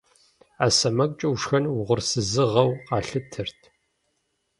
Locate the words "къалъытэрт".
2.87-3.59